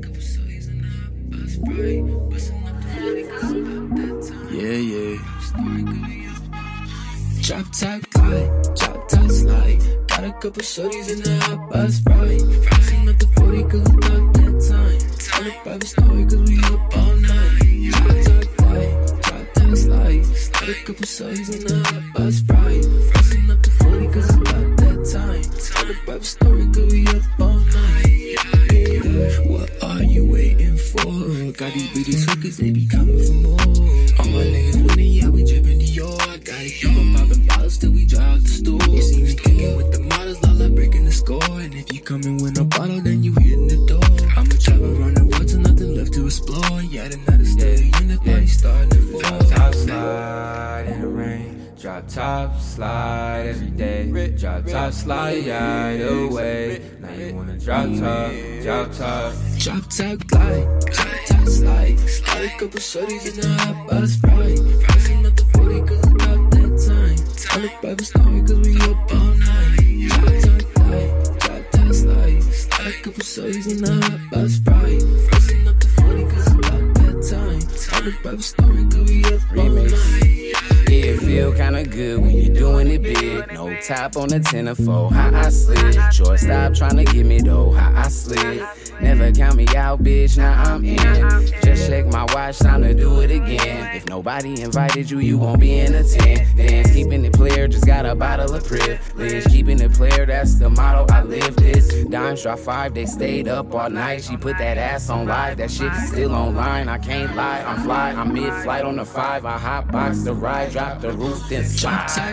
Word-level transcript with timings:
couple 0.00 0.20
soys 0.20 0.68
Yeah, 4.52 4.78
yeah. 4.78 5.16
Drop 7.42 7.66
top 7.72 8.02
guy, 8.10 8.46
drop 8.74 9.08
top 9.08 9.30
slide. 9.30 9.80
Got 10.08 10.24
a 10.24 10.32
couple 10.32 10.62
shorties 10.62 11.10
in 11.10 11.22
the 11.22 11.38
hot 11.44 11.70
bus 11.70 12.02
right. 12.06 12.40
Frosting 12.64 13.08
up 13.08 13.18
the 13.18 13.26
40 13.36 13.62
cause 13.64 13.88
about 13.94 14.34
that 14.34 14.54
time. 14.68 15.00
On 15.36 15.46
a 15.46 15.50
private 15.62 15.86
story 15.86 16.24
we 16.24 16.58
up 16.64 16.96
all 16.96 17.14
night. 17.16 17.62
Drop 17.90 18.16
top 18.24 18.46
guy, 18.56 18.86
drop 19.22 19.46
top 19.54 19.76
slide. 19.76 20.24
Got 20.52 20.68
a 20.68 20.74
couple 20.84 21.06
shorties 21.06 21.50
in 21.54 21.60
the 21.66 21.76
hot 21.84 22.02
bus 22.14 22.42
right. 22.48 22.65
Got 30.96 31.72
these 31.72 31.88
bitches 31.90 32.28
hookers, 32.28 32.56
they 32.58 32.70
be 32.70 32.86
coming 32.86 33.18
for 33.24 33.32
more. 33.32 33.60
All 33.60 34.28
my 34.32 34.44
niggas 34.44 34.86
winning, 34.86 35.12
yeah, 35.12 35.28
we 35.28 35.44
drippin' 35.44 35.80
Dior. 35.80 36.20
I 36.28 36.36
gotta 36.38 36.68
keep 36.68 36.96
on 36.96 37.14
poppin' 37.14 37.46
bottles 37.46 37.78
till 37.78 37.92
we 37.92 38.04
drive 38.04 38.22
out 38.22 38.42
the 38.42 38.48
store. 38.48 38.82
You 38.88 39.02
see 39.02 39.22
me 39.22 39.34
kicking 39.34 39.76
with 39.76 39.92
the 39.92 40.00
models, 40.00 40.42
I 40.44 40.68
breaking 40.68 41.04
the 41.04 41.12
score. 41.12 41.42
And 41.44 41.74
if 41.74 41.92
you 41.92 42.00
coming 42.00 42.38
with 42.38 42.58
a 42.58 42.64
bottle, 42.64 43.00
then 43.00 43.22
you 43.22 43.32
hitting 43.34 43.68
the 43.68 43.76
door. 43.86 44.04
I'ma 44.36 44.56
travel 44.60 45.00
around 45.00 45.16
the 45.16 45.24
world 45.26 45.48
till 45.48 45.60
nothing 45.60 45.94
left 45.96 46.12
to 46.14 46.26
explore. 46.26 46.82
Yeah, 46.82 47.08
the 47.08 47.16
night 47.28 47.40
is 47.40 47.52
still 47.52 48.02
in 48.02 48.08
the 48.08 48.18
party 48.18 48.46
starting 48.46 48.95
Drop 51.78 52.08
top 52.08 52.58
slide 52.58 53.48
every 53.48 53.68
day. 53.68 54.10
Drop 54.38 54.64
top 54.64 54.94
slide 54.94 55.46
either 55.46 56.26
way. 56.28 56.80
Now 57.00 57.12
you 57.12 57.34
wanna 57.34 57.58
drop 57.58 57.84
top, 57.98 58.32
drop 58.62 58.92
top. 58.92 59.34
Drop 59.58 59.82
top 59.90 60.26
glide, 60.26 60.80
drop 60.86 61.08
top 61.26 61.46
slide. 61.46 61.96
Got 62.24 62.40
a 62.40 62.48
couple 62.58 62.80
shorties 62.80 63.26
in 63.28 63.40
the 63.40 63.48
hot 63.60 63.88
bus 63.88 64.18
ride. 64.24 64.58
Flashing 64.86 65.26
up 65.26 65.36
the 65.36 65.44
40 65.52 65.80
cause 65.82 66.06
about 66.12 66.50
that 66.52 66.72
time. 66.88 67.16
Tell 67.36 67.64
a 67.64 67.68
private 67.80 68.06
story 68.06 68.40
cause 68.40 68.60
we 68.60 68.76
up 68.80 69.12
all 69.12 69.34
night. 69.36 70.08
Drop 70.08 70.32
top 70.44 70.74
glide, 70.74 71.12
drop 71.40 71.70
top 71.72 71.92
slide. 71.92 72.40
Got 72.70 72.86
a 72.86 72.92
couple 73.02 73.22
shorties 73.22 73.70
in 73.70 73.82
the 73.82 73.92
hot 74.02 74.20
bus 74.30 74.60
ride. 74.64 75.02
Flashing 75.28 75.68
up 75.68 75.78
the 75.78 75.88
40 75.88 76.24
cause 76.24 76.52
about 76.54 76.94
that 76.94 77.16
time. 77.28 77.60
Tell 77.76 78.08
a 78.08 78.12
private 78.22 78.42
story 78.42 78.84
cause 78.88 79.10
we 79.10 79.24
up 79.26 79.42
all 79.58 79.68
night. 79.68 80.25
Yeah, 80.96 81.12
it 81.12 81.20
feel 81.20 81.52
kinda 81.52 81.84
good 81.84 82.22
when 82.22 82.30
you're 82.30 82.54
doing 82.54 82.88
it 82.88 83.02
big. 83.02 83.52
No 83.52 83.76
top 83.86 84.16
on 84.16 84.28
the 84.28 84.40
tennis-fold, 84.40 85.12
how 85.12 85.30
I 85.34 85.50
slid. 85.50 85.94
Short 86.10 86.38
stop 86.38 86.72
trying 86.72 86.96
to 86.96 87.04
get 87.04 87.26
me 87.26 87.38
though, 87.38 87.72
how 87.72 87.92
I 87.94 88.08
slid. 88.08 88.62
Never 88.98 89.30
count 89.30 89.56
me 89.56 89.66
out, 89.76 90.02
bitch, 90.02 90.38
now 90.38 90.62
I'm 90.62 90.82
in. 90.82 90.96
Just 91.62 91.86
check 91.86 92.06
my 92.06 92.24
watch, 92.32 92.58
time 92.60 92.82
to 92.82 92.94
do 92.94 93.20
it 93.20 93.30
again. 93.30 93.94
If 93.94 94.08
nobody 94.08 94.62
invited 94.62 95.10
you, 95.10 95.18
you 95.18 95.36
won't 95.36 95.60
be 95.60 95.80
in 95.80 95.94
attendance. 95.94 96.90
Keeping 96.92 97.26
it 97.26 97.34
player, 97.34 97.68
just 97.68 97.84
got 97.86 98.06
a 98.06 98.14
bottle 98.14 98.54
of 98.54 98.64
privilege. 98.64 99.44
Keeping 99.48 99.80
it 99.80 99.92
player, 99.92 100.24
that's 100.24 100.58
the 100.58 100.70
motto 100.70 101.12
I 101.12 101.22
live 101.24 101.56
this. 101.56 102.04
Dimes 102.06 102.42
drop 102.42 102.58
five, 102.58 102.94
they 102.94 103.04
stayed 103.04 103.48
up 103.48 103.74
all 103.74 103.90
night. 103.90 104.24
She 104.24 104.38
put 104.38 104.56
that 104.56 104.78
ass 104.78 105.10
on 105.10 105.26
live, 105.26 105.58
that 105.58 105.70
shit 105.70 105.92
is 105.92 106.08
still 106.08 106.34
online. 106.34 106.88
I 106.88 106.96
can't 106.96 107.36
lie, 107.36 107.62
I'm 107.66 107.82
fly, 107.82 108.12
I'm 108.12 108.32
mid-flight 108.32 108.84
on 108.84 108.96
the 108.96 109.04
five. 109.04 109.44
I 109.44 109.58
hot 109.58 109.92
box 109.92 110.22
the 110.22 110.32
ride, 110.32 110.72
drop 110.86 111.00
the 111.00 111.12
roof, 111.12 111.48
then 111.48 111.64
slide. 111.64 112.08
top 112.08 112.26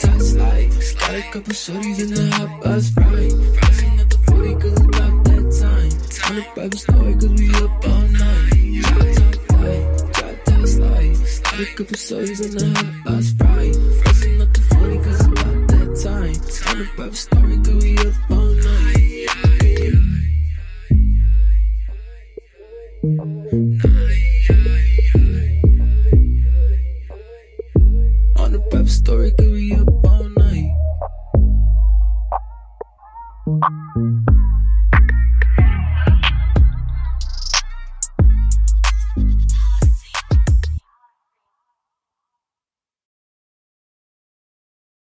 top 0.00 0.20
slide. 0.20 0.70
Got 0.98 1.14
a 1.14 1.22
couple 1.32 1.52
shorties 1.52 2.00
in 2.00 2.14
the 2.14 2.30
hot 2.36 2.62
bus 2.62 2.92
ride. 2.96 3.32
Flashing 3.58 4.00
up 4.00 4.08
the 4.08 4.18
40 4.26 4.54
cause 4.62 4.80
about 4.80 5.24
that 5.24 5.44
time. 5.60 5.92
Tell 6.16 6.38
a 6.38 6.42
private 6.54 6.78
story 6.78 7.14
cause 7.14 7.34
we 7.40 7.48
up 7.54 7.84
all 7.84 8.06
night. 8.22 8.52
Glide, 9.48 9.86
drop 10.12 10.36
top 10.44 10.66
slide. 10.66 11.16
Got 11.42 11.60
a 11.60 11.66
couple 11.76 11.96
shorties 12.06 12.40
in 12.44 12.50
the 12.56 12.66
hot 12.78 12.92
bus 13.04 13.34
ride. 13.40 13.76
Flashing 14.02 14.42
up 14.42 14.52
the 14.52 14.60
40 14.60 14.98
cause 14.98 15.26
about 15.26 15.60
that 15.72 15.88
time. 16.02 16.38
Tell 16.56 16.80
a 16.80 16.84
private 16.96 17.16
story 17.16 17.56
cause 17.58 17.82
we 17.82 17.98
up 17.98 18.30
all 18.30 18.54
night. 18.54 19.02
On 23.02 24.61